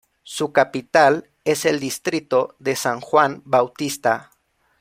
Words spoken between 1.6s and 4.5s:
el distrito de San Juan Bautista.